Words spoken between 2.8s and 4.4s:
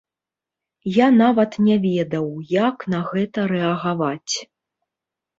на гэта рэагаваць.